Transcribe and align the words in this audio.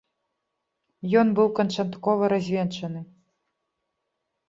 Ён 1.21 1.27
быў 1.41 1.47
канчаткова 1.61 2.33
развенчаны. 2.37 3.01